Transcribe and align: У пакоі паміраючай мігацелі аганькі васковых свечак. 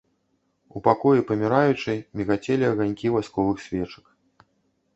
У 0.77 0.81
пакоі 0.87 1.25
паміраючай 1.31 1.99
мігацелі 2.21 2.63
аганькі 2.73 3.13
васковых 3.19 3.57
свечак. 3.69 4.05